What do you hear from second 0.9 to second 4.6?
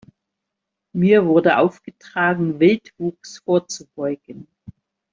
Mir wurde aufgetragen, Wildwuchs vorzubeugen.